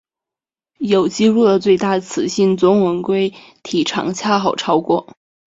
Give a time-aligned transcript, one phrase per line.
[0.79, 5.13] 有纪录的最大雌性钻纹龟体长恰好超过。